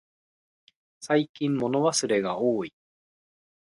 [0.99, 2.73] 最近忘れ物がおおい。